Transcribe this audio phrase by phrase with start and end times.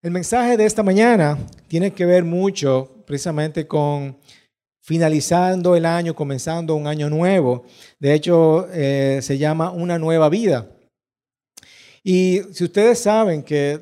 [0.00, 1.36] El mensaje de esta mañana
[1.66, 4.16] tiene que ver mucho precisamente con
[4.80, 7.64] finalizando el año, comenzando un año nuevo.
[7.98, 10.70] De hecho, eh, se llama una nueva vida.
[12.04, 13.80] Y si ustedes saben que,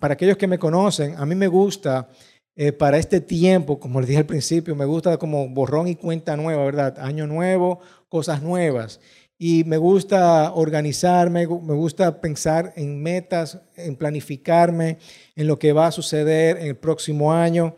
[0.00, 2.08] para aquellos que me conocen, a mí me gusta
[2.56, 6.36] eh, para este tiempo, como les dije al principio, me gusta como borrón y cuenta
[6.36, 6.98] nueva, ¿verdad?
[6.98, 7.78] Año nuevo,
[8.08, 8.98] cosas nuevas
[9.38, 14.98] y me gusta organizarme, me gusta pensar en metas, en planificarme,
[15.34, 17.76] en lo que va a suceder en el próximo año.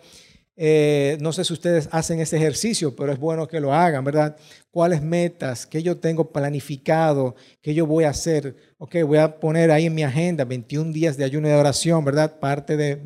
[0.60, 4.36] Eh, no sé si ustedes hacen ese ejercicio, pero es bueno que lo hagan, ¿verdad?
[4.70, 8.56] ¿Cuáles metas que yo tengo planificado, que yo voy a hacer?
[8.78, 12.04] Ok, voy a poner ahí en mi agenda 21 días de ayuno y de oración,
[12.04, 12.40] ¿verdad?
[12.40, 13.00] Parte de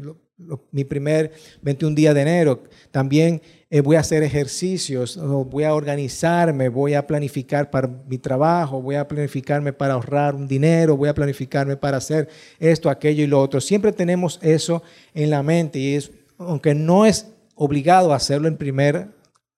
[0.71, 1.33] mi primer
[1.63, 2.65] 21 días de enero.
[2.91, 3.43] También
[3.75, 8.97] eh, voy a hacer ejercicios, voy a organizarme, voy a planificar para mi trabajo, voy
[8.97, 13.41] a planificarme para ahorrar un dinero, voy a planificarme para hacer esto, aquello y lo
[13.41, 13.63] otro.
[13.63, 14.83] Siempre tenemos eso
[15.15, 19.09] en la mente y es, aunque no es obligado a hacerlo en primer,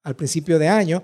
[0.04, 1.02] al principio de año,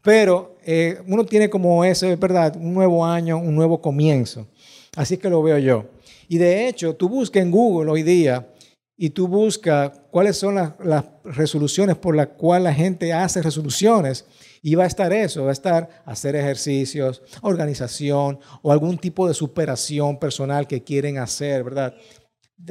[0.00, 4.46] pero eh, uno tiene como eso, es verdad, un nuevo año, un nuevo comienzo.
[4.94, 5.86] Así que lo veo yo.
[6.28, 8.46] Y de hecho, tú buscas en Google hoy día
[8.96, 10.72] y tú buscas cuáles son las,
[11.24, 14.24] resoluciones por las cuales la gente hace resoluciones,
[14.62, 19.34] y va a estar eso, va a estar hacer ejercicios, organización o algún tipo de
[19.34, 21.94] superación personal que quieren hacer, ¿verdad?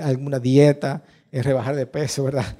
[0.01, 2.57] Alguna dieta, es rebajar de peso, ¿verdad?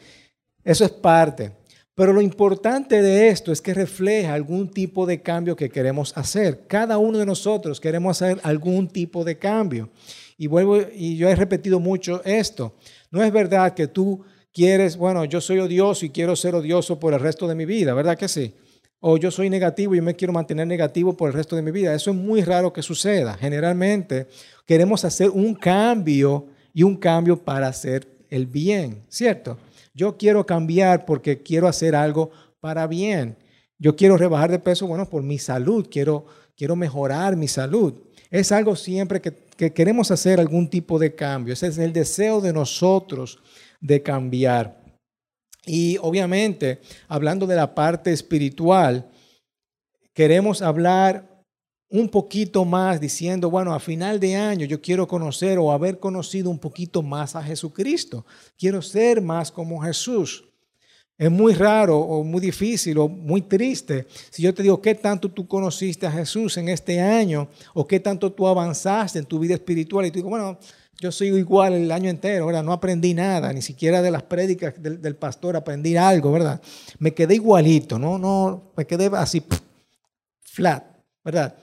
[0.64, 1.52] Eso es parte.
[1.96, 6.66] Pero lo importante de esto es que refleja algún tipo de cambio que queremos hacer.
[6.66, 9.92] Cada uno de nosotros queremos hacer algún tipo de cambio.
[10.36, 12.76] Y vuelvo, y yo he repetido mucho esto.
[13.14, 17.14] No es verdad que tú quieres, bueno, yo soy odioso y quiero ser odioso por
[17.14, 18.56] el resto de mi vida, ¿verdad que sí?
[19.02, 21.94] O yo soy negativo y me quiero mantener negativo por el resto de mi vida.
[21.94, 23.38] Eso es muy raro que suceda.
[23.38, 24.26] Generalmente
[24.66, 29.60] queremos hacer un cambio y un cambio para hacer el bien, ¿cierto?
[29.94, 33.38] Yo quiero cambiar porque quiero hacer algo para bien.
[33.78, 36.26] Yo quiero rebajar de peso, bueno, por mi salud, quiero,
[36.58, 37.94] quiero mejorar mi salud.
[38.32, 41.54] Es algo siempre que que queremos hacer algún tipo de cambio.
[41.54, 43.40] Ese es el deseo de nosotros
[43.80, 44.82] de cambiar.
[45.66, 49.10] Y obviamente, hablando de la parte espiritual,
[50.14, 51.34] queremos hablar
[51.90, 56.50] un poquito más diciendo, bueno, a final de año yo quiero conocer o haber conocido
[56.50, 58.26] un poquito más a Jesucristo.
[58.58, 60.44] Quiero ser más como Jesús.
[61.24, 65.32] Es muy raro o muy difícil o muy triste si yo te digo qué tanto
[65.32, 69.54] tú conociste a Jesús en este año o qué tanto tú avanzaste en tu vida
[69.54, 70.60] espiritual y tú digo, bueno,
[71.00, 72.62] yo soy igual el año entero, ¿verdad?
[72.62, 76.62] No aprendí nada, ni siquiera de las prédicas del, pastor aprendí algo, ¿verdad?
[77.00, 79.42] Me quedé igualito, no, no, me quedé así,
[80.42, 80.84] flat,
[81.24, 81.56] ¿verdad?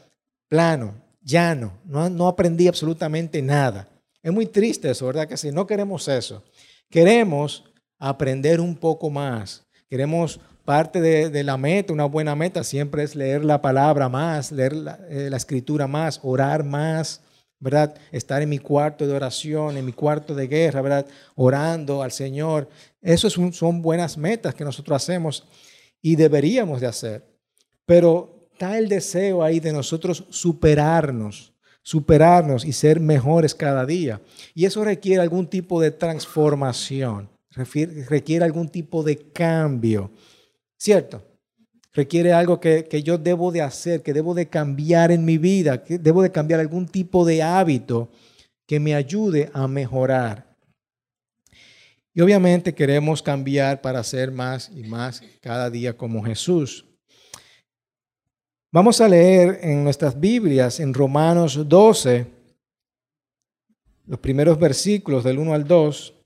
[0.48, 3.86] Plano, llano, no, no aprendí absolutamente nada.
[4.22, 5.28] Es muy triste eso, ¿verdad?
[5.28, 6.42] Que si no queremos eso,
[6.88, 7.69] queremos
[8.00, 9.64] aprender un poco más.
[9.88, 14.74] Queremos parte de, la meta, una buena meta siempre es leer la palabra más, leer
[14.74, 17.20] la, eh, escritura más, orar más,
[17.58, 17.94] ¿verdad?
[18.10, 21.06] Estar en mi cuarto de oración, en mi cuarto de guerra, ¿verdad?
[21.34, 22.68] Orando al Señor.
[23.02, 25.46] Eso son buenas metas que nosotros hacemos
[26.00, 27.26] y deberíamos de hacer.
[27.84, 34.22] Pero está el deseo ahí de nosotros superarnos, superarnos y ser mejores cada día.
[34.54, 40.10] Y eso requiere algún tipo de transformación requiere algún tipo de cambio,
[40.76, 41.22] ¿cierto?
[41.92, 45.98] Requiere algo que, yo debo de hacer, que debo de cambiar en mi vida, que
[45.98, 48.10] debo de cambiar algún tipo de hábito
[48.66, 50.56] que me ayude a mejorar.
[52.14, 56.86] Y obviamente queremos cambiar para ser más y más cada día como Jesús.
[58.72, 62.26] Vamos a leer en nuestras Biblias, en Romanos 12,
[64.06, 66.19] los primeros versículos del 1 al 2.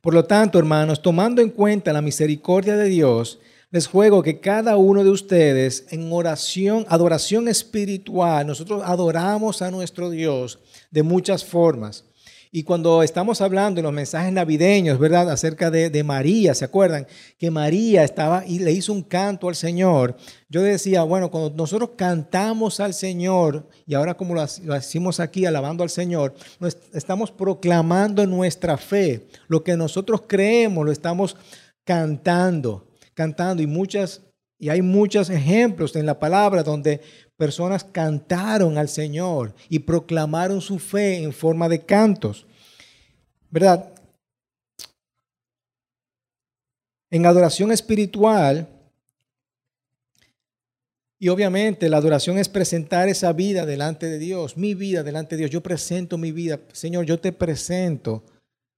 [0.00, 4.76] Por lo tanto, hermanos, tomando en cuenta la misericordia de Dios, les juego que cada
[4.76, 10.58] uno de ustedes en oración, adoración espiritual, nosotros adoramos a nuestro Dios
[10.90, 12.07] de muchas formas.
[12.50, 15.30] Y cuando estamos hablando en los mensajes navideños, ¿verdad?
[15.30, 17.06] Acerca de, María, ¿se acuerdan?
[17.38, 20.16] Que María estaba y le hizo un canto al Señor.
[20.48, 25.44] Yo decía, bueno, cuando nosotros cantamos al Señor, y ahora como lo, lo hacemos aquí,
[25.44, 26.34] alabando al Señor,
[26.94, 29.26] estamos proclamando nuestra fe.
[29.46, 31.36] Lo que nosotros creemos, lo estamos
[31.84, 33.62] cantando, cantando.
[33.62, 34.22] Y muchas,
[34.58, 37.00] y hay muchos ejemplos en la palabra donde
[37.38, 42.44] personas cantaron al Señor y proclamaron su fe en forma de cantos.
[43.48, 43.88] ¿Verdad?
[47.10, 48.68] En adoración espiritual,
[51.20, 55.40] Y obviamente la adoración es presentar esa vida delante de Dios, mi vida delante de
[55.40, 55.50] Dios.
[55.50, 56.60] Yo presento mi vida.
[56.72, 58.22] Señor, yo te presento.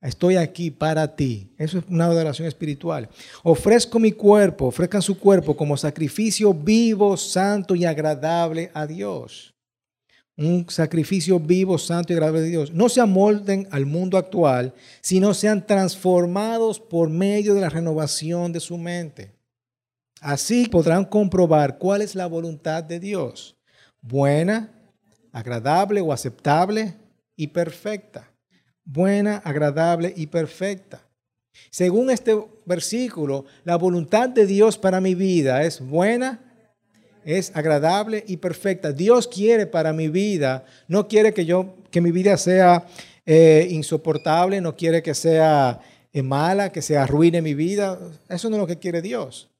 [0.00, 1.52] Estoy aquí para ti.
[1.58, 3.08] Eso es una adoración espiritual.
[3.43, 9.55] Ofrezco mi cuerpo, ofrezcan su cuerpo como sacrificio vivo, santo y agradable a Dios.
[10.38, 12.73] Un sacrificio vivo, santo y agradable a Dios.
[12.73, 18.61] No se amolden al mundo actual, sino sean transformados por medio de la renovación de
[18.61, 19.32] su mente.
[20.23, 23.56] Así podrán comprobar cuál es la voluntad de Dios,
[24.00, 24.70] buena,
[25.31, 26.94] agradable o aceptable
[27.37, 28.29] y perfecta.
[28.92, 31.00] Buena, agradable y perfecta.
[31.70, 36.40] Según este versículo, la voluntad de Dios para mi vida es buena,
[37.25, 38.90] es agradable y perfecta.
[38.90, 42.84] Dios quiere para mi vida, no quiere que yo que mi vida sea
[43.26, 45.81] eh, insoportable, no quiere que sea
[46.12, 47.96] eh, mala, que se arruine mi vida.
[48.28, 49.50] Eso no es lo que quiere Dios.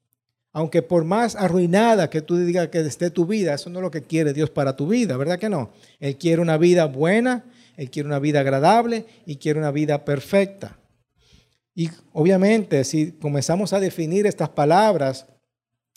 [0.51, 3.91] Aunque por más arruinada que tú digas que esté tu vida, eso no es lo
[3.91, 5.71] que quiere Dios para tu vida, ¿verdad que no?
[6.01, 7.45] Él quiere una vida buena,
[7.77, 10.77] Él quiere una vida agradable y quiere una vida perfecta.
[11.73, 15.25] Y obviamente, si comenzamos a definir estas palabras,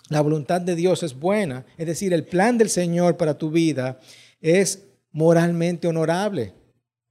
[0.08, 3.98] la voluntad de Dios es buena, es decir, el plan del Señor para tu vida
[4.40, 6.52] es moralmente honorable.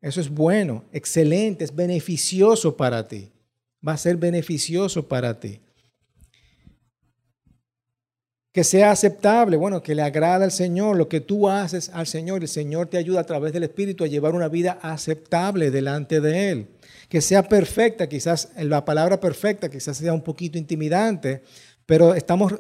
[0.02, 3.32] Eso es bueno, excelente, es beneficioso para ti.
[3.86, 5.60] Va a ser beneficioso para ti
[8.54, 12.44] que sea aceptable, bueno, que le agrada al Señor, lo que tú haces al Señor,
[12.44, 16.52] el Señor te ayuda a través del Espíritu a llevar una vida aceptable delante de
[16.52, 16.68] Él.
[17.10, 21.42] Que sea perfecta, quizás la palabra perfecta quizás sea un poquito intimidante,
[21.88, 22.54] pero estamos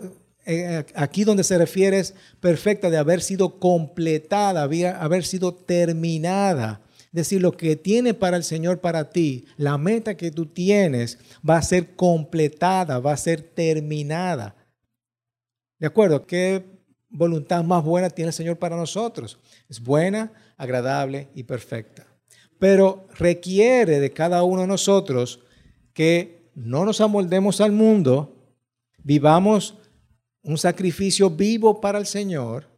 [0.47, 6.81] eh, aquí donde se refiere es perfecta de haber sido completada, haber sido terminada.
[7.05, 11.19] Es decir, lo que tiene para el Señor para ti, la meta que tú tienes
[11.47, 14.55] va a ser completada, va a ser terminada.
[15.83, 16.25] ¿De acuerdo?
[16.25, 16.63] ¿Qué
[17.09, 19.37] voluntad más buena tiene el Señor para nosotros?
[19.67, 22.07] Es buena, agradable y perfecta.
[22.57, 25.41] Pero requiere de cada uno de nosotros
[25.93, 28.33] que no nos amoldemos al mundo,
[28.99, 29.77] vivamos
[30.41, 32.69] un sacrificio vivo para el Señor,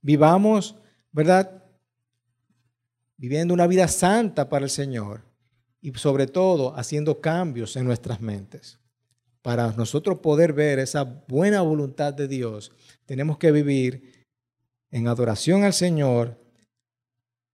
[0.00, 0.76] vivamos,
[1.10, 1.64] ¿verdad?
[3.16, 5.24] Viviendo una vida santa para el Señor
[5.80, 8.78] y sobre todo haciendo cambios en nuestras mentes
[9.42, 12.72] para nosotros poder ver esa buena voluntad de Dios,
[13.06, 14.26] tenemos que vivir
[14.90, 16.38] en adoración al Señor,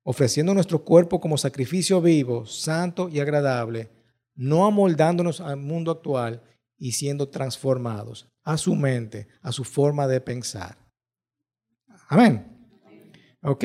[0.03, 3.91] ofreciendo nuestro cuerpo como sacrificio vivo, santo y agradable,
[4.35, 6.43] no amoldándonos al mundo actual
[6.77, 10.77] y siendo transformados a su mente, a su forma de pensar.
[12.09, 12.47] Amén.
[13.43, 13.65] Ok.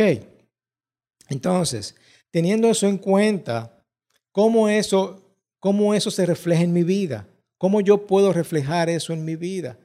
[1.30, 1.96] Entonces,
[2.32, 3.84] teniendo eso en cuenta,
[4.32, 7.28] ¿cómo eso, cómo eso se refleja en mi vida?
[7.60, 9.78] ¿Cómo yo puedo reflejar eso en mi vida?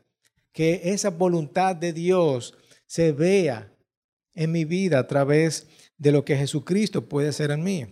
[0.52, 2.54] Que esa voluntad de Dios
[2.86, 3.68] se vea
[4.32, 5.66] en mi vida a través
[5.98, 7.86] de lo que Jesucristo puede hacer en mí.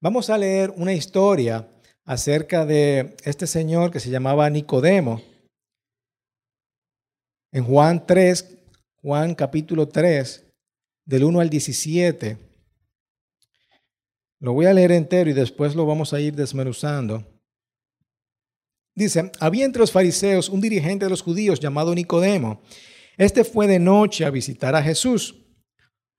[0.00, 1.68] Vamos a leer una historia
[2.04, 5.22] acerca de este señor que se llamaba Nicodemo.
[7.52, 8.58] En Juan 3,
[9.00, 10.44] Juan capítulo 3,
[11.04, 12.36] del 1 al 17.
[14.40, 17.39] Lo voy a leer entero y después lo vamos a ir desmenuzando.
[19.00, 22.60] Dice, había entre los fariseos un dirigente de los judíos llamado Nicodemo.
[23.16, 25.36] Este fue de noche a visitar a Jesús.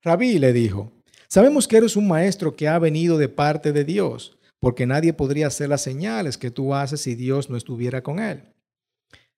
[0.01, 0.92] Rabí le dijo,
[1.28, 5.45] sabemos que eres un maestro que ha venido de parte de Dios, porque nadie podría
[5.45, 8.51] hacer las señales que tú haces si Dios no estuviera con él.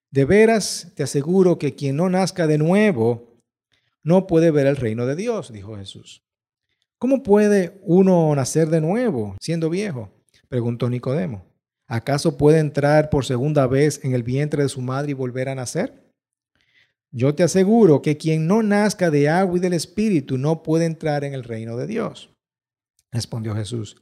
[0.10, 3.41] De veras te aseguro que quien no nazca de nuevo
[4.03, 6.24] no puede ver el reino de Dios, dijo Jesús.
[6.98, 10.13] ¿Cómo puede uno nacer de nuevo siendo viejo?
[10.48, 11.52] preguntó Nicodemo.
[11.88, 15.56] ¿Acaso puede entrar por segunda vez en el vientre de su madre y volver a
[15.56, 16.04] nacer?
[17.12, 21.24] Yo te aseguro que quien no nazca de agua y del Espíritu no puede entrar
[21.24, 22.32] en el reino de Dios.
[23.12, 23.98] Respondió Jesús.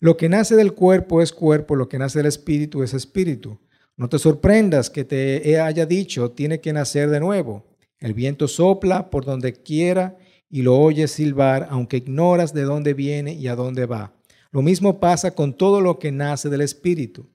[0.00, 3.60] Lo que nace del cuerpo es cuerpo, lo que nace del Espíritu es Espíritu.
[3.96, 7.66] No te sorprendas que te haya dicho, tiene que nacer de nuevo.
[8.00, 10.16] El viento sopla por donde quiera
[10.50, 14.17] y lo oyes silbar, aunque ignoras de dónde viene y a dónde va.
[14.50, 17.28] Lo mismo pasa con todo lo que nace del Espíritu.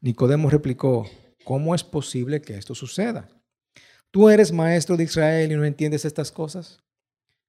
[0.00, 1.08] Nicodemo replicó,
[1.44, 3.28] ¿cómo es posible que esto suceda?
[4.10, 6.78] ¿Tú eres maestro de Israel y no entiendes estas cosas?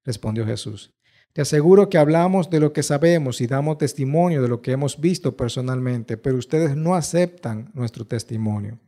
[0.04, 0.94] Respondió Jesús.
[1.34, 5.00] Te aseguro que hablamos de lo que sabemos y damos testimonio de lo que hemos
[5.00, 8.80] visto personalmente, pero ustedes no aceptan nuestro testimonio.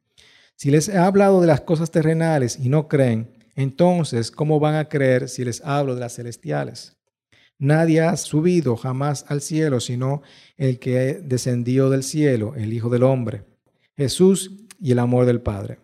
[0.55, 4.89] Si les he hablado de las cosas terrenales y no creen, entonces, ¿cómo van a
[4.89, 6.98] creer si les hablo de las celestiales?
[7.59, 10.21] Nadie ha subido jamás al cielo, sino
[10.55, 13.43] el que descendió del cielo, el Hijo del Hombre,
[13.97, 15.79] Jesús y el amor del Padre.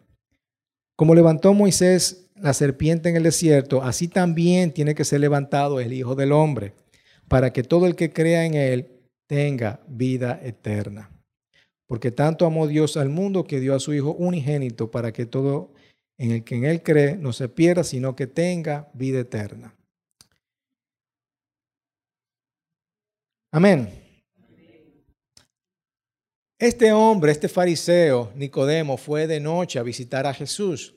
[0.95, 5.91] Como levantó Moisés la serpiente en el desierto, así también tiene que ser levantado el
[5.91, 6.73] Hijo del Hombre,
[7.27, 8.87] para que todo el que crea en Él
[9.27, 11.11] tenga vida eterna.
[11.87, 15.73] Porque tanto amó Dios al mundo que dio a su Hijo unigénito para que todo
[16.17, 19.75] en el que en Él cree no se pierda, sino que tenga vida eterna.
[23.55, 23.87] Amén.
[26.59, 30.93] Este hombre, este fariseo, Nicodemo, fue de noche a visitar a Jesús.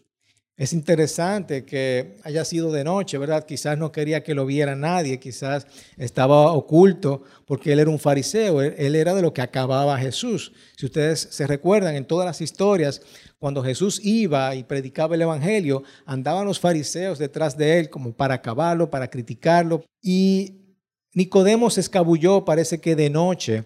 [0.57, 3.47] Es interesante que haya sido de noche, ¿verdad?
[3.47, 8.61] Quizás no quería que lo viera nadie, quizás estaba oculto porque él era un fariseo,
[8.61, 10.51] él, era de lo que acababa Jesús.
[10.77, 13.03] Si ustedes se recuerdan, en todas las historias,
[13.39, 18.35] cuando Jesús iba y predicaba el Evangelio, andaban los fariseos detrás de él como para
[18.35, 19.85] acabarlo, para criticarlo.
[20.03, 20.68] Y
[21.15, 23.65] Nicodemo se escabulló, parece que de noche,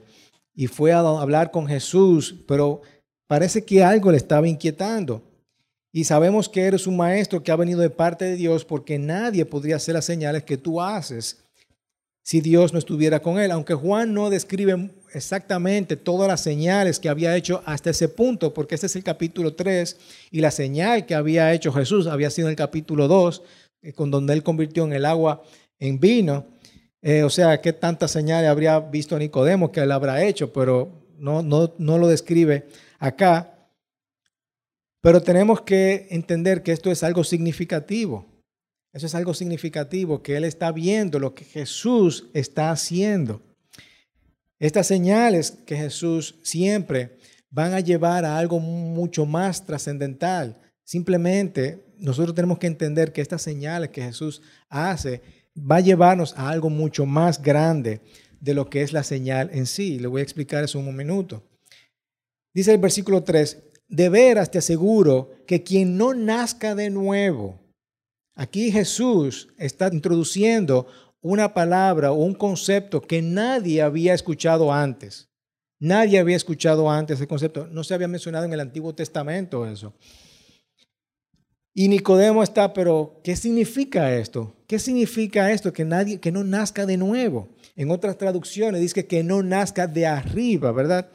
[0.55, 2.83] y fue a hablar con Jesús, pero
[3.27, 5.23] parece que algo le estaba inquietando.
[5.93, 9.45] Y sabemos que eres un maestro que ha venido de parte de Dios porque nadie
[9.45, 11.45] podría hacer las señales que tú haces
[12.23, 13.51] si Dios no estuviera con él.
[13.51, 18.75] Aunque Juan no describe exactamente todas las señales que había hecho hasta ese punto, porque
[18.75, 19.97] este es el capítulo 3
[20.31, 23.43] y la señal que había hecho Jesús había sido en el capítulo 2,
[23.83, 25.43] eh, con donde él convirtió en el agua
[25.79, 26.47] en vino.
[27.03, 31.43] Eh, o sea, qué tantas señales habría visto Nicodemo que él habrá hecho, pero no,
[31.43, 32.69] no, no lo describe
[32.99, 33.69] acá.
[35.01, 38.33] Pero tenemos que entender que esto es algo significativo.
[38.93, 43.43] Eso es algo significativo, que Él está viendo lo que Jesús está haciendo.
[44.59, 47.17] Estas señales que Jesús siempre
[47.51, 50.61] van a llevar a algo mucho más trascendental.
[50.85, 55.23] Simplemente nosotros tenemos que entender que estas señales que Jesús hace
[55.57, 58.01] va a llevarnos a algo mucho más grande
[58.41, 59.99] de lo que es la señal en sí.
[59.99, 61.43] Le voy a explicar eso en un minuto.
[62.55, 67.61] Dice el versículo 3, de veras te aseguro que quien no nazca de nuevo,
[68.35, 70.87] aquí Jesús está introduciendo
[71.21, 75.29] una palabra o un concepto que nadie había escuchado antes.
[75.79, 77.67] Nadie había escuchado antes ese concepto.
[77.67, 79.95] No se había mencionado en el Antiguo Testamento eso.
[81.75, 84.55] Y Nicodemo está, pero ¿qué significa esto?
[84.73, 85.71] ¿Qué significa esto?
[85.71, 87.47] Que nadie, que no nazca de nuevo.
[87.77, 91.11] En otras traducciones dice que no nazca de arriba, ¿verdad?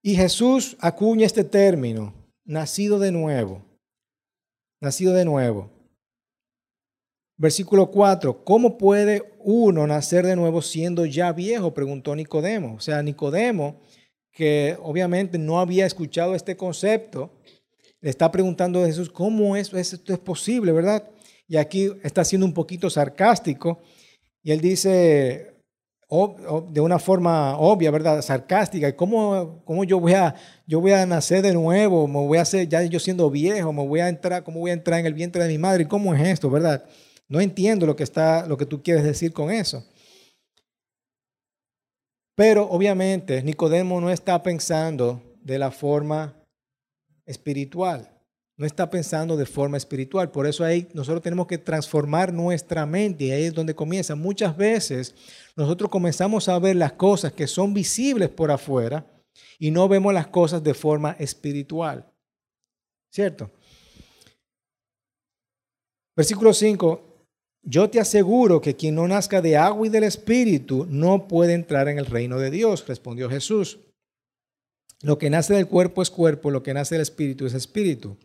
[0.00, 3.64] Y Jesús acuña este término, nacido de nuevo,
[4.80, 5.72] nacido de nuevo.
[7.36, 11.74] Versículo 4, ¿cómo puede uno nacer de nuevo siendo ya viejo?
[11.74, 12.76] Preguntó Nicodemo.
[12.76, 13.80] O sea, Nicodemo,
[14.30, 17.32] que obviamente no había escuchado este concepto,
[18.04, 21.08] le está preguntando a Jesús, ¿cómo es, esto es posible, verdad?
[21.48, 23.80] Y aquí está siendo un poquito sarcástico
[24.42, 25.54] y él dice,
[26.68, 28.20] de una forma obvia, ¿verdad?
[28.20, 28.90] Sarcástica.
[28.90, 30.34] ¿Y cómo, cómo yo, voy a,
[30.66, 32.06] yo voy a nacer de nuevo?
[32.06, 34.74] ¿Me voy a hacer, ya yo siendo viejo, me voy a entrar, cómo voy a
[34.74, 35.84] entrar en el vientre de mi madre?
[35.84, 36.84] ¿Y cómo es esto, verdad?
[37.26, 39.82] No entiendo lo que, está, lo que tú quieres decir con eso.
[42.36, 46.43] Pero obviamente Nicodemo no está pensando de la forma
[47.26, 48.14] espiritual
[48.56, 50.30] no está pensando de forma espiritual.
[50.30, 54.14] Por eso ahí nosotros tenemos que transformar nuestra mente y ahí es donde comienza.
[54.14, 55.14] Muchas veces
[55.56, 59.06] nosotros comenzamos a ver las cosas que son visibles por afuera
[59.58, 62.08] y no vemos las cosas de forma espiritual.
[63.10, 63.50] ¿Cierto?
[66.16, 67.10] Versículo 5.
[67.66, 71.88] Yo te aseguro que quien no nazca de agua y del espíritu no puede entrar
[71.88, 73.78] en el reino de Dios, respondió Jesús.
[75.04, 78.16] Lo que nace del cuerpo es cuerpo, lo que nace del espíritu es espíritu.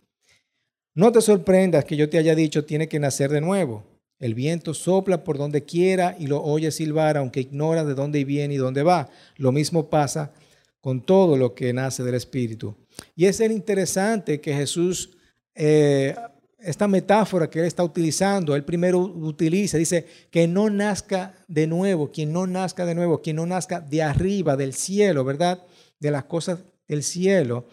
[0.96, 3.84] No te sorprendas que yo te haya dicho tiene que nacer de nuevo.
[4.18, 8.54] El viento sopla por donde quiera y lo oye silbar, aunque ignora de dónde viene
[8.54, 9.10] y dónde va.
[9.36, 10.32] Lo mismo pasa
[10.80, 12.78] con todo lo que nace del Espíritu.
[13.14, 15.18] Y es interesante que Jesús,
[15.56, 16.16] eh,
[16.60, 22.10] esta metáfora que él está utilizando, él primero utiliza, dice que no nazca de nuevo,
[22.10, 25.60] quien no nazca de nuevo, quien no nazca de arriba, del cielo, ¿verdad?
[26.00, 27.68] De las cosas del cielo.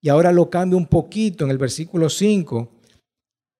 [0.00, 2.68] Y ahora lo cambia un poquito en el versículo 5.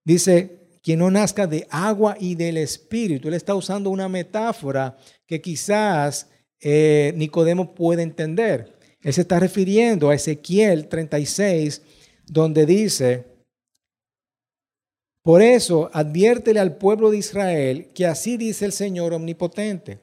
[0.04, 3.28] Dice, quien no nazca de agua y del espíritu.
[3.28, 4.96] Él está usando una metáfora
[5.26, 6.28] que quizás
[6.60, 8.78] eh, Nicodemo puede entender.
[9.02, 11.82] Él se está refiriendo a Ezequiel 36,
[12.26, 13.26] donde dice,
[15.22, 20.00] por eso adviértele al pueblo de Israel que así dice el Señor omnipotente.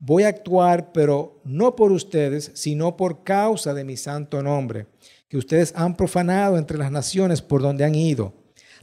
[0.00, 4.86] Voy a actuar, pero no por ustedes, sino por causa de mi santo nombre
[5.28, 8.32] que ustedes han profanado entre las naciones por donde han ido.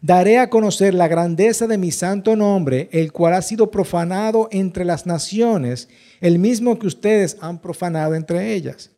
[0.01, 4.85] Daré a conocer la grandeza de mi santo nombre, el cual ha sido profanado entre
[4.85, 5.89] las naciones,
[6.21, 8.91] el mismo que ustedes han profanado entre ellas.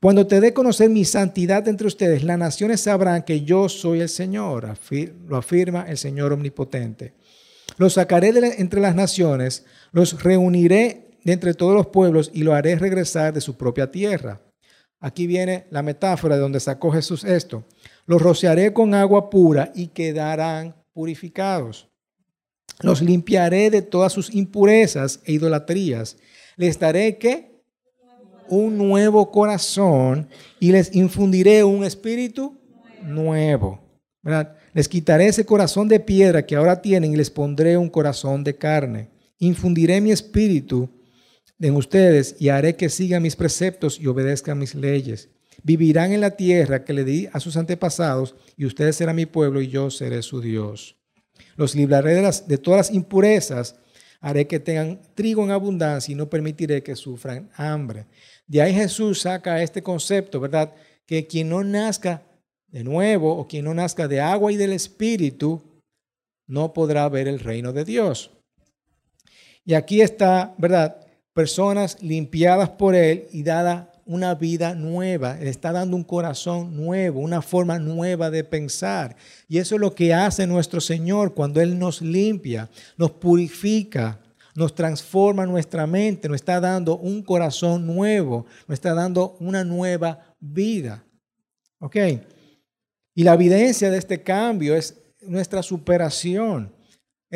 [0.00, 4.08] Cuando te dé conocer mi santidad entre ustedes, las naciones sabrán que yo soy el
[4.08, 4.76] Señor,
[5.26, 7.14] lo afirma el Señor omnipotente.
[7.76, 12.54] Los sacaré de entre las naciones, los reuniré de entre todos los pueblos y lo
[12.54, 14.40] haré regresar de su propia tierra.
[15.00, 17.64] Aquí viene la metáfora de donde sacó Jesús esto.
[18.06, 21.88] Los rociaré con agua pura y quedarán purificados.
[22.78, 26.16] Los limpiaré de todas sus impurezas e idolatrías.
[26.54, 27.60] Les daré que
[28.48, 30.28] un nuevo corazón
[30.60, 32.56] y les infundiré un espíritu
[33.02, 33.80] nuevo.
[34.72, 38.54] Les quitaré ese corazón de piedra que ahora tienen y les pondré un corazón de
[38.54, 39.10] carne.
[39.40, 40.88] Infundiré mi espíritu
[41.58, 45.28] en ustedes y haré que sigan mis preceptos y obedezcan mis leyes.
[45.62, 49.60] Vivirán en la tierra que le di a sus antepasados y ustedes serán mi pueblo
[49.60, 50.96] y yo seré su Dios.
[51.56, 53.76] Los libraré de, de todas las impurezas,
[54.20, 58.06] haré que tengan trigo en abundancia y no permitiré que sufran hambre.
[58.46, 60.72] De ahí Jesús saca este concepto, ¿verdad?
[61.06, 62.22] Que quien no nazca
[62.68, 65.62] de nuevo o quien no nazca de agua y del Espíritu,
[66.46, 68.30] no podrá ver el reino de Dios.
[69.64, 71.05] Y aquí está, ¿verdad?
[71.36, 77.20] Personas limpiadas por Él y dada una vida nueva, le está dando un corazón nuevo,
[77.20, 79.16] una forma nueva de pensar.
[79.46, 84.18] Y eso es lo que hace nuestro Señor cuando Él nos limpia, nos purifica,
[84.54, 90.34] nos transforma nuestra mente, nos está dando un corazón nuevo, nos está dando una nueva
[90.40, 91.04] vida.
[91.80, 91.96] ¿Ok?
[93.14, 96.72] Y la evidencia de este cambio es nuestra superación.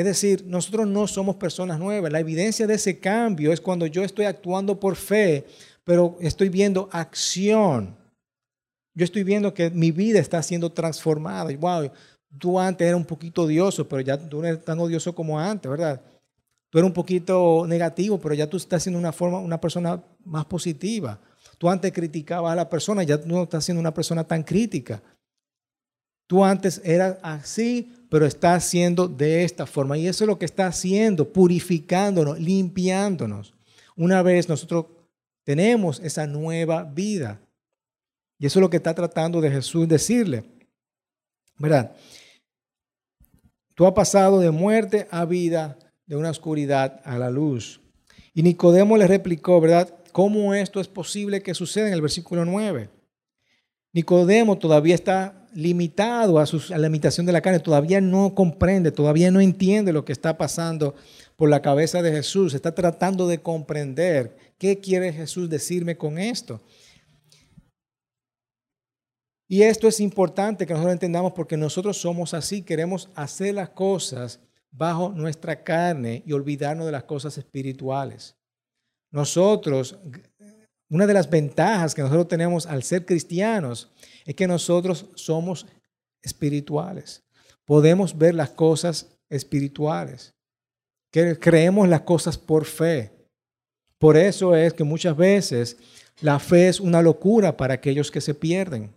[0.00, 2.10] Es decir, nosotros no somos personas nuevas.
[2.10, 5.44] La evidencia de ese cambio es cuando yo estoy actuando por fe,
[5.84, 7.94] pero estoy viendo acción.
[8.94, 11.54] Yo estoy viendo que mi vida está siendo transformada.
[11.54, 11.90] Wow,
[12.38, 15.70] tú antes eras un poquito odioso, pero ya tú no eres tan odioso como antes,
[15.70, 16.00] ¿verdad?
[16.70, 20.46] Tú eres un poquito negativo, pero ya tú estás siendo una, forma, una persona más
[20.46, 21.20] positiva.
[21.58, 25.02] Tú antes criticabas a la persona, ya no estás siendo una persona tan crítica.
[26.26, 29.96] Tú antes eras así, pero estás siendo de esta forma.
[29.96, 33.54] Y eso es lo que está haciendo, purificándonos, limpiándonos.
[33.96, 34.86] Una vez nosotros
[35.44, 37.40] tenemos esa nueva vida.
[38.38, 40.44] Y eso es lo que está tratando de Jesús decirle.
[41.56, 41.94] ¿Verdad?
[43.74, 47.80] Tú has pasado de muerte a vida de una oscuridad a la luz.
[48.34, 49.94] Y Nicodemo le replicó, ¿verdad?
[50.12, 52.90] ¿Cómo esto es posible que suceda en el versículo 9?
[53.92, 59.40] Nicodemo todavía está limitado a, la limitación de la carne, todavía no comprende, todavía no
[59.40, 60.94] entiende lo que está pasando
[61.36, 66.60] por la cabeza de Jesús, está tratando de comprender qué quiere Jesús decirme con esto.
[69.48, 74.38] Y esto es importante que nosotros entendamos porque nosotros somos así, queremos hacer las cosas
[74.70, 78.36] bajo nuestra carne y olvidarnos de las cosas espirituales.
[79.10, 79.98] Nosotros,
[80.90, 83.88] una de las ventajas que nosotros tenemos al ser cristianos
[84.24, 85.66] es que nosotros somos
[86.20, 87.22] espirituales.
[87.64, 90.34] Podemos ver las cosas espirituales.
[91.12, 93.12] Que creemos las cosas por fe.
[93.98, 95.76] Por eso es que muchas veces
[96.20, 98.90] la fe es una locura para aquellos que se pierden.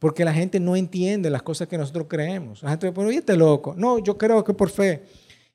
[0.00, 2.62] Porque la gente no entiende las cosas que nosotros creemos.
[2.62, 3.74] La gente pero este loco.
[3.76, 5.02] No, yo creo que por fe.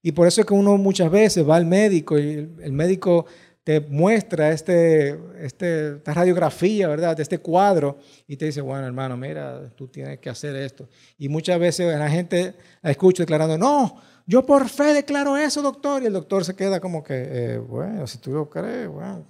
[0.02, 3.26] Y por eso es que uno muchas veces va al médico y el, médico
[3.66, 7.18] te muestra este, este, esta radiografía, ¿verdad?
[7.18, 7.98] De este cuadro
[8.28, 10.88] y te dice, bueno, hermano, mira, tú tienes que hacer esto.
[11.18, 16.04] Y muchas veces la gente la escucha declarando, no, yo por fe declaro eso, doctor.
[16.04, 19.26] Y el doctor se queda como que, eh, bueno, si tú lo crees, bueno.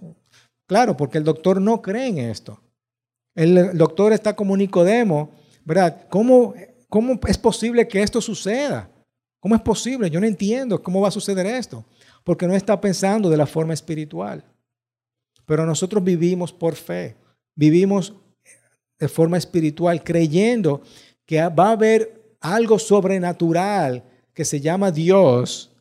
[0.67, 2.59] Claro, porque el doctor no cree en esto.
[3.35, 5.31] El doctor está como Nicodemo,
[5.63, 6.07] ¿verdad?
[6.09, 6.53] ¿Cómo,
[6.89, 8.89] ¿Cómo es posible que esto suceda?
[9.39, 10.09] ¿Cómo es posible?
[10.09, 11.85] Yo no entiendo cómo va a suceder esto,
[12.25, 14.43] porque no está pensando de la forma espiritual.
[15.45, 17.15] Pero nosotros vivimos por fe,
[17.55, 18.13] vivimos
[18.99, 20.81] de forma espiritual, creyendo
[21.25, 25.71] que va a haber algo sobrenatural que se llama Dios,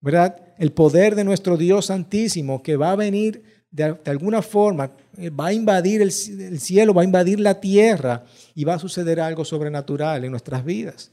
[0.00, 0.36] ¿verdad?
[0.58, 5.46] El poder de nuestro Dios santísimo que va a venir de, alguna forma eh, va
[5.46, 10.24] a invadir el, cielo, va a invadir la tierra y va a suceder algo sobrenatural
[10.24, 11.12] en nuestras vidas.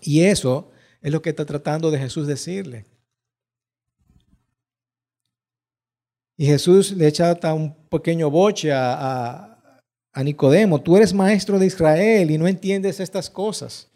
[0.00, 0.70] Y eso
[1.02, 2.86] es lo que está tratando de Jesús decirle.
[6.36, 9.58] Y Jesús le echa hasta un pequeño boche a,
[10.12, 13.88] a, Nicodemo, tú eres maestro de Israel y no entiendes estas cosas.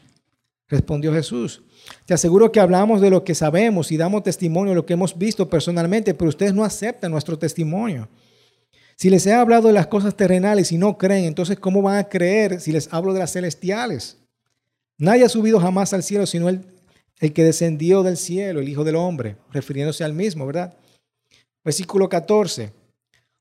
[0.69, 1.63] Respondió Jesús.
[2.05, 5.17] Te aseguro que hablamos de lo que sabemos y damos testimonio de lo que hemos
[5.17, 8.09] visto personalmente, pero ustedes no aceptan nuestro testimonio.
[8.97, 12.09] Si les he hablado de las cosas terrenales y no creen, entonces ¿cómo van a
[12.09, 14.19] creer si les hablo de las celestiales?
[14.99, 16.63] Nadie ha subido jamás al cielo sino el,
[17.21, 20.75] el que descendió del cielo, el Hijo del Hombre, refiriéndose al mismo, ¿verdad?
[21.69, 22.73] Versículo 14.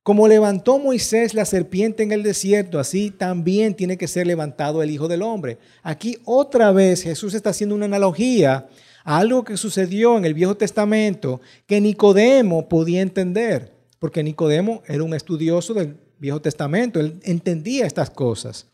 [0.04, 4.92] Como levantó Moisés la serpiente en el desierto, así también tiene que ser levantado el
[4.92, 5.60] Hijo del Hombre.
[5.82, 8.68] Aquí otra vez Jesús está haciendo una analogía
[9.06, 15.04] a algo que sucedió en el Viejo Testamento que Nicodemo podía entender, porque Nicodemo era
[15.04, 18.68] un estudioso del Viejo Testamento, él entendía estas cosas.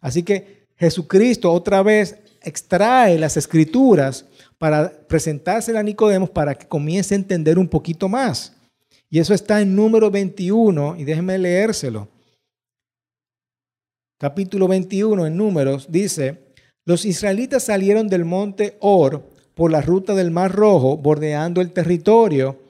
[0.00, 4.24] Así que Jesucristo otra vez extrae las escrituras
[4.56, 8.54] para presentársela a Nicodemo para que comience a entender un poquito más.
[9.10, 12.08] Y eso está en número 21, y déjenme leérselo.
[14.18, 16.48] Capítulo 21 en números dice,
[16.84, 19.22] los israelitas salieron del monte Or
[19.54, 22.60] por la ruta del Mar Rojo, bordeando el territorio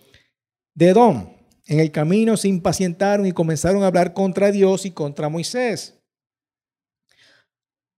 [0.74, 1.31] de Edom.
[1.66, 5.98] En el camino se impacientaron y comenzaron a hablar contra Dios y contra Moisés.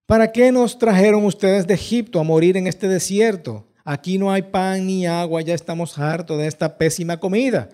[0.07, 3.67] ¿Para qué nos trajeron ustedes de Egipto a morir en este desierto?
[3.85, 7.69] Aquí no hay pan ni agua, ya estamos hartos de esta pésima comida.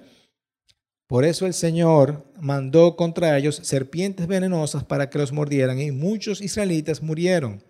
[1.07, 6.40] Por eso el Señor mandó contra ellos serpientes venenosas para que los mordieran y muchos
[6.40, 7.62] israelitas murieron.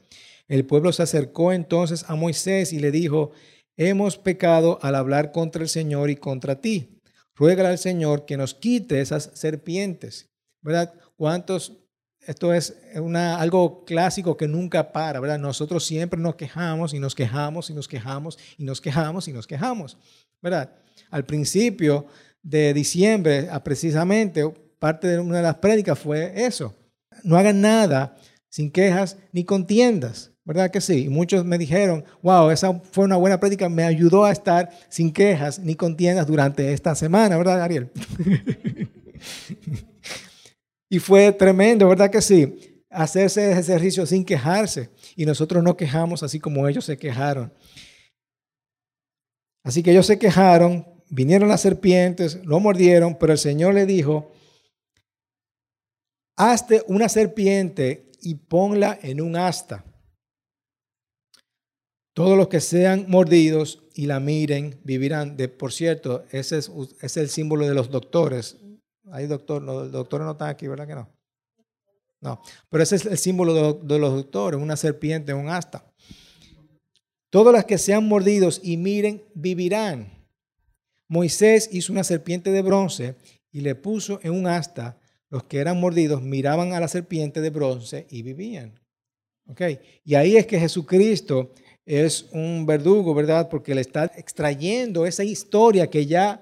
[0.48, 3.32] El pueblo se acercó entonces a Moisés y le dijo,
[3.76, 7.00] hemos pecado al hablar contra el Señor y contra ti.
[7.34, 10.30] Ruégale al Señor que nos quite esas serpientes.
[10.62, 10.94] ¿Verdad?
[11.16, 11.72] ¿Cuántos
[12.26, 15.38] esto es una, algo clásico que nunca para, ¿verdad?
[15.38, 19.46] Nosotros siempre nos quejamos y nos quejamos y nos quejamos y nos quejamos y nos
[19.46, 19.96] quejamos,
[20.42, 20.72] ¿verdad?
[21.10, 22.06] Al principio
[22.46, 26.74] de diciembre, precisamente, parte de una de las prédicas fue eso.
[27.24, 28.16] No hagan nada
[28.48, 31.06] sin quejas ni contiendas, ¿verdad que sí?
[31.06, 35.12] Y muchos me dijeron, wow, esa fue una buena prédica, me ayudó a estar sin
[35.12, 37.90] quejas ni contiendas durante esta semana, ¿verdad, Ariel?
[40.88, 42.80] Y fue tremendo, ¿verdad que sí?
[42.90, 44.88] Hacerse ese ejercicio sin quejarse.
[45.16, 47.52] Y nosotros no quejamos así como ellos se quejaron.
[49.64, 54.32] Así que ellos se quejaron, vinieron las serpientes, lo mordieron, pero el Señor le dijo,
[56.36, 59.84] hazte una serpiente y ponla en un asta.
[62.14, 65.36] Todos los que sean mordidos y la miren vivirán.
[65.36, 68.56] De, por cierto, ese es, el símbolo de los doctores.
[69.12, 71.08] Hay doctor, los doctores no están aquí, ¿verdad que no?
[72.22, 72.40] No,
[72.70, 75.84] pero ese es el símbolo de, los doctores, una serpiente, un asta.
[77.30, 80.15] Todos los que sean mordidos y miren, vivirán.
[81.08, 83.14] Moisés hizo una serpiente de bronce
[83.52, 84.98] y le puso en un asta.
[85.28, 88.78] Los que eran mordidos miraban a la serpiente de bronce y vivían.
[89.48, 89.62] ¿Ok?
[90.04, 91.52] Y ahí es que Jesucristo
[91.84, 93.48] es un verdugo, ¿verdad?
[93.48, 96.40] Porque le está extrayendo esa historia que ya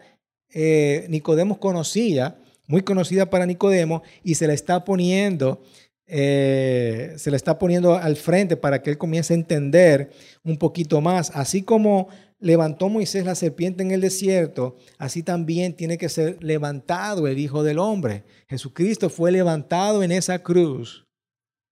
[0.53, 5.63] eh, Nicodemos conocía muy conocida para Nicodemo, y se le está poniendo,
[6.07, 10.11] eh, se le está poniendo al frente para que él comience a entender
[10.43, 11.31] un poquito más.
[11.35, 12.09] Así como
[12.45, 17.63] levantó Moisés la serpiente en el desierto, así también tiene que ser levantado el Hijo
[17.63, 18.25] del Hombre.
[18.51, 21.07] Jesucristo fue levantado en esa cruz,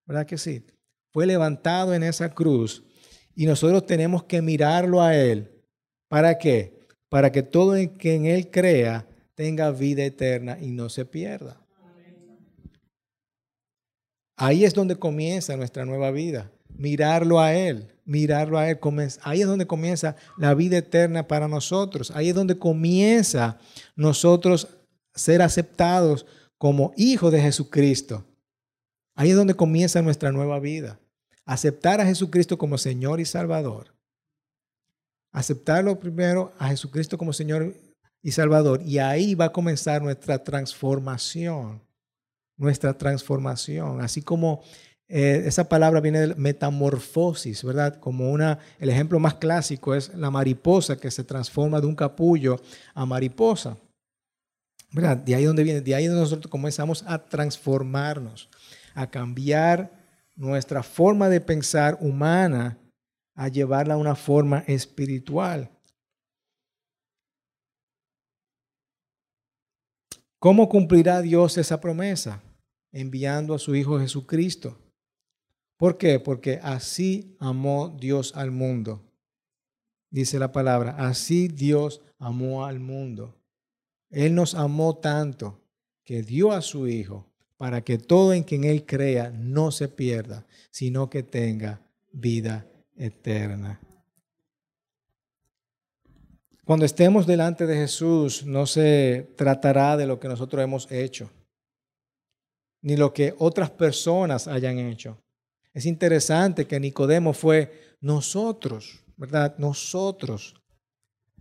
[0.07, 0.65] ¿verdad que sí?
[1.11, 2.83] Fue levantado en esa cruz
[3.35, 5.51] y nosotros tenemos que mirarlo a Él.
[6.09, 6.79] ¿Para qué?
[7.07, 11.61] Para que todo el que en Él crea tenga vida eterna y no se pierda.
[14.35, 16.51] Ahí es donde comienza nuestra nueva vida.
[16.75, 18.79] Mirarlo a Él, mirarlo a Él.
[19.23, 22.11] Ahí es donde comienza la vida eterna para nosotros.
[22.11, 23.59] Ahí es donde comienza
[23.95, 24.67] nosotros
[25.13, 26.25] ser aceptados
[26.57, 28.25] como hijos de Jesucristo.
[29.15, 30.99] Ahí es donde comienza nuestra nueva vida.
[31.45, 33.93] Aceptar a Jesucristo como Señor y Salvador.
[35.31, 37.75] Aceptarlo primero a Jesucristo como Señor
[38.21, 38.81] y Salvador.
[38.83, 41.81] Y ahí va a comenzar nuestra transformación,
[42.55, 44.01] nuestra transformación.
[44.01, 44.63] Así como
[45.15, 47.99] eh, esa palabra viene de metamorfosis, ¿verdad?
[47.99, 52.59] Como una, el ejemplo más clásico es la mariposa que se transforma de un capullo
[52.95, 53.77] a mariposa.
[54.91, 55.17] ¿Verdad?
[55.17, 58.49] De ahí donde viene, de ahí donde nosotros comenzamos a transformarnos,
[58.95, 59.91] a cambiar
[60.35, 62.79] nuestra forma de pensar humana,
[63.35, 65.69] a llevarla a una forma espiritual.
[70.39, 72.41] ¿Cómo cumplirá Dios esa promesa?
[72.91, 74.79] Enviando a su Hijo Jesucristo.
[75.77, 76.19] ¿Por qué?
[76.19, 79.01] Porque así amó Dios al mundo.
[80.09, 83.35] Dice la palabra, así Dios amó al mundo.
[84.09, 85.59] Él nos amó tanto
[86.03, 90.45] que dio a su Hijo para que todo en quien Él crea no se pierda,
[90.69, 91.81] sino que tenga
[92.11, 93.79] vida eterna.
[96.65, 101.31] Cuando estemos delante de Jesús, no se tratará de lo que nosotros hemos hecho,
[102.81, 105.22] ni lo que otras personas hayan hecho.
[105.73, 109.55] Es interesante que Nicodemo fue nosotros, ¿verdad?
[109.57, 110.55] Nosotros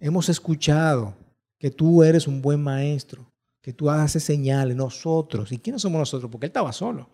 [0.01, 1.15] hemos escuchado
[1.59, 3.31] que tú eres un buen maestro.
[3.61, 5.53] que tú haces señales, nosotros.
[5.53, 6.29] ¿Y quiénes somos nosotros?
[6.29, 7.09] Porque él estaba solo.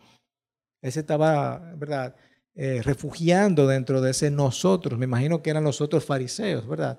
[0.81, 2.17] Él se estaba, ¿verdad?
[2.55, 4.99] Eh, refugiando dentro de ese nosotros.
[4.99, 6.99] Me imagino que eran los otros fariseos, ¿verdad?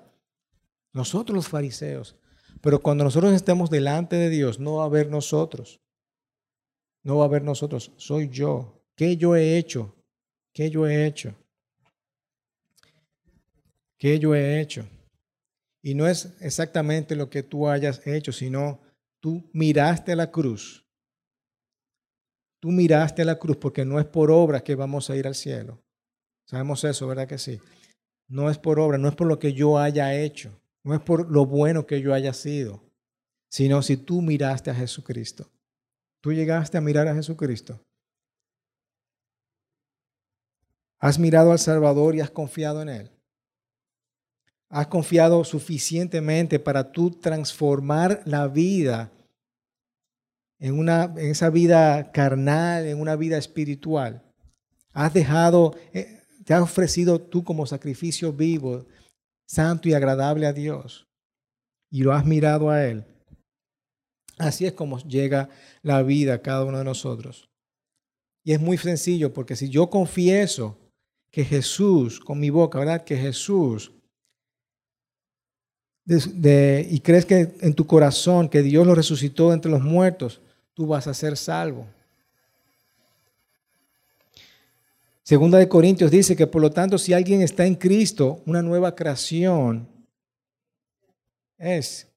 [0.92, 2.14] Nosotros los fariseos.
[2.60, 5.80] Pero cuando nosotros estemos delante de Dios, no va a haber nosotros.
[7.02, 7.90] No va a haber nosotros.
[7.96, 8.84] Soy yo.
[8.94, 9.96] ¿Qué yo he hecho?
[10.52, 11.34] ¿Qué yo he hecho?
[13.98, 14.86] ¿Qué yo he hecho?
[15.82, 18.80] Y no es exactamente lo que tú hayas hecho, sino
[19.20, 20.86] tú miraste a la cruz.
[22.60, 25.34] Tú miraste a la cruz porque no es por obra que vamos a ir al
[25.34, 25.82] cielo.
[26.46, 27.60] Sabemos eso, ¿verdad que sí?
[28.28, 31.30] No es por obra, no es por lo que yo haya hecho, no es por
[31.30, 32.82] lo bueno que yo haya sido,
[33.48, 35.50] sino si tú miraste a Jesucristo.
[36.20, 37.80] Tú llegaste a mirar a Jesucristo.
[41.00, 43.10] Has mirado al Salvador y has confiado en Él.
[44.68, 49.10] Has confiado suficientemente para tú transformar la vida
[50.58, 54.22] en, una, en esa vida carnal, en una vida espiritual.
[54.92, 58.86] Has dejado, eh, te has ofrecido tú como sacrificio vivo,
[59.46, 61.08] santo y agradable a Dios.
[61.90, 63.04] Y lo has mirado a Él.
[64.38, 65.48] Así es como llega
[65.82, 67.50] la vida a cada uno de nosotros.
[68.44, 70.78] Y es muy sencillo porque si yo confieso
[71.30, 73.04] que Jesús, con mi boca, ¿verdad?
[73.04, 73.92] Que Jesús,
[76.06, 80.40] y crees que en tu corazón que Dios lo resucitó entre los muertos,
[80.74, 81.86] tú vas a ser salvo.
[85.22, 88.96] Segunda de Corintios dice que por lo tanto si alguien está en Cristo, una nueva
[88.96, 89.88] creación
[91.56, 92.08] es.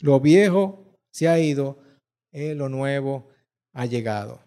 [0.00, 1.78] Lo viejo se ha ido,
[2.32, 3.28] y lo nuevo
[3.72, 4.42] ha llegado.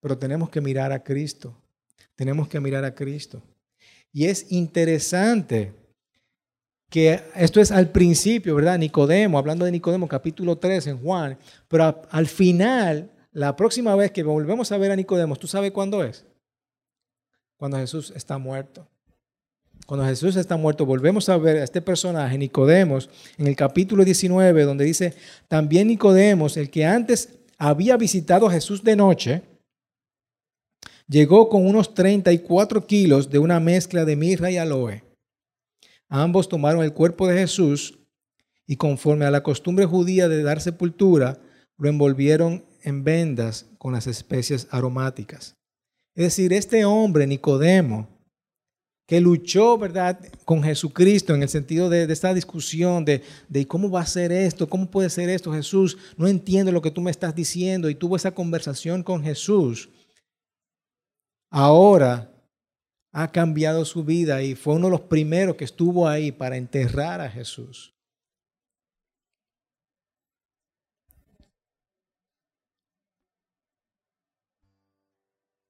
[0.00, 1.54] Pero tenemos que mirar a Cristo.
[2.14, 3.42] Tenemos que mirar a Cristo.
[4.12, 5.72] Y es interesante
[6.90, 8.78] que esto es al principio, ¿verdad?
[8.78, 14.22] Nicodemo, hablando de Nicodemo, capítulo 3 en Juan, pero al final, la próxima vez que
[14.22, 16.24] volvemos a ver a Nicodemo, ¿tú sabes cuándo es?
[17.56, 18.86] Cuando Jesús está muerto.
[19.86, 23.08] Cuando Jesús está muerto, volvemos a ver a este personaje, Nicodemos,
[23.38, 25.14] en el capítulo 19, donde dice,
[25.46, 29.42] también Nicodemos, el que antes había visitado a Jesús de noche,
[31.08, 35.02] llegó con unos 34 kilos de una mezcla de mirra y aloe
[36.08, 37.98] Ambos tomaron el cuerpo de Jesús
[38.66, 41.40] y conforme a la costumbre judía de dar sepultura,
[41.76, 45.56] lo envolvieron en vendas con las especies aromáticas.
[46.14, 48.08] Es decir, este hombre, Nicodemo,
[49.06, 54.02] que luchó, ¿verdad?, con Jesucristo en el sentido de, esta discusión de, de, cómo va
[54.02, 57.34] a ser esto, cómo puede ser esto, Jesús, no entiendo lo que tú me estás
[57.34, 59.88] diciendo, y tuvo esa conversación con Jesús.
[61.50, 62.30] Ahora
[63.12, 67.20] ha cambiado su vida y fue uno de los primeros que estuvo ahí para enterrar
[67.20, 67.94] a Jesús.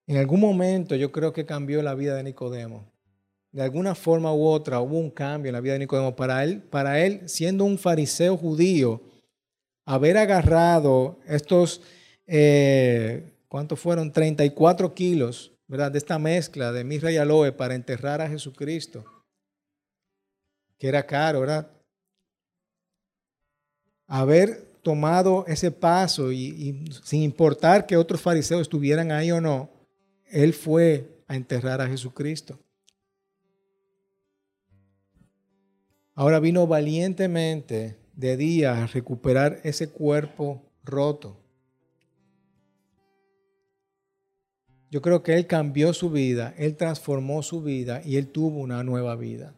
[0.07, 2.91] En algún momento yo creo que cambió la vida de Nicodemo.
[3.53, 6.17] De alguna forma u otra hubo un cambio en la vida de Nicodemo.
[6.17, 9.03] Para él, para él siendo un fariseo judío,
[9.85, 11.83] haber agarrado estos,
[12.27, 14.13] eh, ¿cuántos fueron?
[14.13, 15.93] 34 kilos ¿verdad?
[15.93, 19.05] De esta mezcla de mirra y aloe para enterrar a Jesucristo,
[20.79, 21.71] que era caro, ¿verdad?
[24.07, 29.71] Haber tomado ese paso y, y sin importar que otros fariseos estuvieran ahí o no,
[30.27, 32.59] él fue a enterrar a Jesucristo.
[36.15, 41.48] Ahora vino valientemente de día a recuperar ese cuerpo roto.
[44.91, 48.83] Yo creo que Él cambió su vida, Él transformó su vida y Él tuvo una
[48.83, 49.55] nueva vida.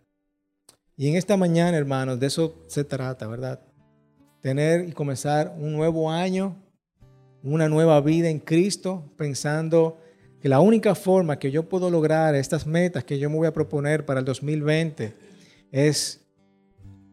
[0.97, 3.61] Y en esta mañana, hermanos, de eso se trata, ¿verdad?
[4.41, 6.57] Tener y comenzar un nuevo año,
[7.43, 9.99] una nueva vida en Cristo, pensando
[10.41, 13.53] que la única forma que yo puedo lograr estas metas que yo me voy a
[13.53, 15.15] proponer para el 2020
[15.71, 16.21] es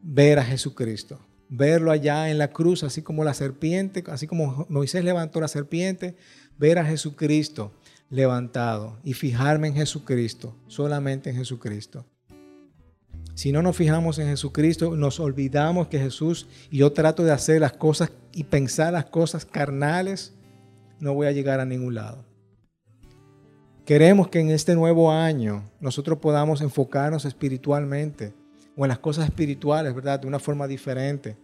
[0.02, 5.04] ver a Jesucristo, verlo allá en la cruz, así como la serpiente, así como Moisés
[5.04, 6.16] levantó la serpiente,
[6.58, 7.74] ver a Jesucristo
[8.10, 12.06] levantado y fijarme en Jesucristo, solamente en Jesucristo.
[13.34, 17.62] Si no nos fijamos en Jesucristo, nos olvidamos que Jesús y yo trato de hacer
[17.62, 20.34] las cosas y pensar las cosas carnales,
[21.00, 22.26] no voy a llegar a ningún lado.
[23.86, 28.34] Queremos que en este nuevo año nosotros podamos enfocarnos espiritualmente
[28.76, 30.20] o en las cosas espirituales, ¿verdad?
[30.20, 31.38] De una forma diferente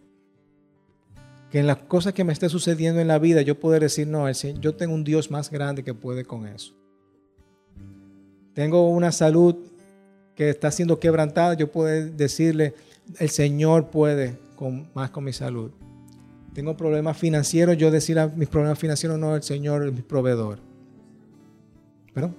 [1.53, 4.25] que en las cosas que me esté sucediendo en la vida yo poder decir, no,
[4.31, 6.73] yo tengo un Dios más grande que puede con eso.
[8.55, 9.57] Tengo una salud
[10.33, 12.73] que está siendo quebrantada, yo puedo decirle,
[13.19, 15.69] el Señor puede con, más con mi salud.
[16.55, 20.57] Tengo problemas financieros, yo decir mis problemas financieros, no, el Señor es mi proveedor.
[22.15, 22.35] ¿Perdón?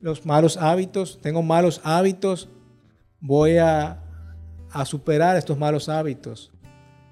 [0.00, 2.48] Los malos hábitos, tengo malos hábitos,
[3.20, 4.02] voy a
[4.84, 6.50] superar estos malos hábitos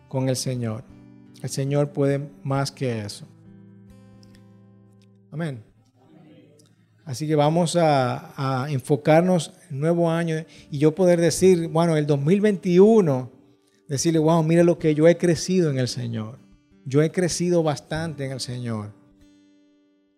[0.09, 0.85] con el Señor.
[1.43, 3.27] El Señor puede más que eso.
[5.31, 5.63] Amén.
[7.05, 12.05] Así que vamos a, enfocarnos en el nuevo año y yo poder decir, bueno, el
[12.05, 13.31] 2021,
[13.87, 16.39] decirle, wow, mire lo que yo he crecido en el Señor.
[16.85, 18.93] Yo he crecido bastante en el Señor.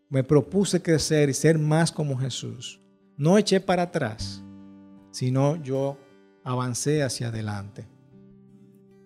[0.08, 2.80] Me propuse crecer y ser más como Jesús.
[3.18, 4.42] No eché para atrás,
[5.10, 5.98] sino yo
[6.42, 7.86] avancé hacia adelante.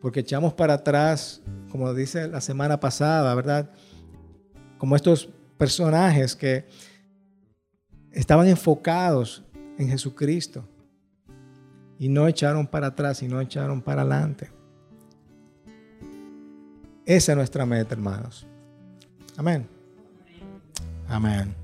[0.03, 3.71] Porque echamos para atrás, como dice la semana pasada, ¿verdad?
[4.77, 6.67] Como estos personajes que
[8.11, 9.45] estaban enfocados
[9.79, 10.69] en Jesucristo
[11.99, 14.51] y no echaron para atrás y no echaron para adelante.
[17.07, 18.47] Esa es nuestra meta, hermanos.
[19.37, 19.69] Amén.
[21.09, 21.55] Amén.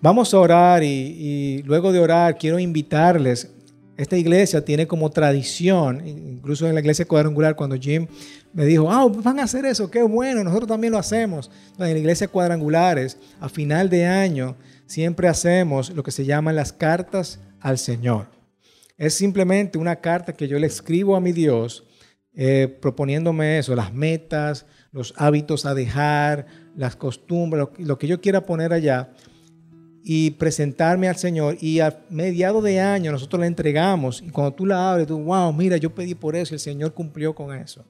[0.00, 3.50] Vamos a orar y, luego de orar quiero invitarles.
[3.98, 8.06] Esta iglesia tiene como tradición, incluso en la iglesia cuadrangular, cuando Jim
[8.52, 11.50] me dijo, ah, van a hacer eso, qué bueno, nosotros también lo hacemos.
[11.76, 14.54] En la iglesia cuadrangulares, a final de año,
[14.86, 18.28] siempre hacemos lo que se llaman las cartas al Señor.
[18.96, 21.82] Es simplemente una carta que yo le escribo a mi Dios
[22.34, 28.46] eh, proponiéndome eso, las metas, los hábitos a dejar, las costumbres, lo, que yo quiera
[28.46, 29.10] poner allá
[30.10, 31.58] y presentarme al Señor.
[31.60, 35.52] Y a mediado de año nosotros la entregamos y cuando tú la abres, tú, wow,
[35.52, 37.84] mira, yo pedí por eso y el Señor cumplió con eso.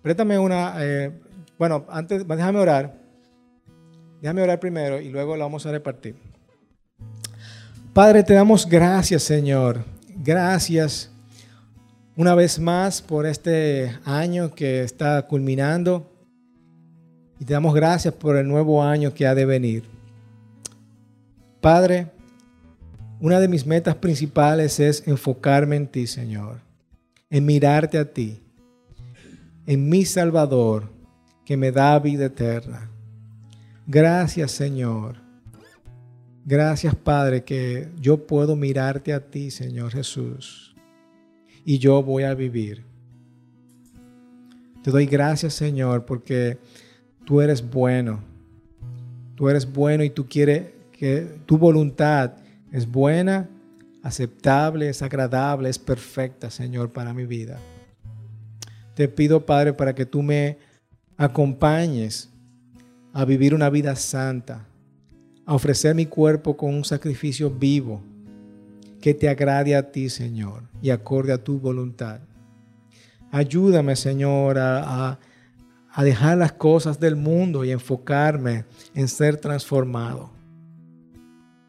[0.00, 1.12] Préstame una, eh,
[1.58, 2.94] bueno, antes, déjame orar.
[4.22, 6.16] Déjame orar primero y luego la vamos a repartir.
[7.92, 9.84] Padre, te damos gracias, Señor.
[10.24, 11.12] Gracias
[12.16, 16.10] una vez más por este año que está culminando.
[17.38, 19.91] Y te damos gracias por el nuevo año que ha de venir.
[21.62, 22.10] Padre,
[23.20, 26.60] una de mis metas principales es enfocarme en ti, Señor.
[27.30, 28.42] En mirarte a ti.
[29.64, 30.90] En mi Salvador,
[31.44, 32.90] que me da vida eterna.
[33.86, 35.18] Gracias Señor.
[36.44, 40.74] Gracias Padre que yo puedo mirarte a ti, Señor Jesús.
[41.64, 42.84] Y yo voy a vivir.
[44.82, 46.58] Te doy gracias Señor porque
[47.24, 48.18] tú eres bueno.
[49.36, 52.34] Tú eres bueno y tú quieres que tu voluntad
[52.70, 53.50] es buena,
[54.04, 57.58] aceptable, es agradable, es perfecta, Señor, para mi vida.
[58.94, 60.58] Te pido, Padre, para que tú me
[61.16, 62.30] acompañes
[63.12, 64.64] a vivir una vida santa,
[65.44, 68.00] a ofrecer mi cuerpo con un sacrificio vivo
[69.00, 72.20] que te agrade a ti, Señor, y acorde a tu voluntad.
[73.32, 75.18] Ayúdame, Señor, a,
[75.90, 80.41] a dejar las cosas del mundo y enfocarme en ser transformado.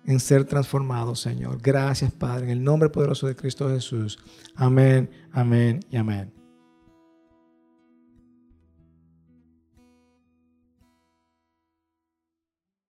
[0.05, 1.59] En ser transformado, Señor.
[1.61, 2.45] Gracias, Padre.
[2.45, 4.19] En el nombre poderoso de Cristo Jesús.
[4.55, 6.42] Amén, amén y amén.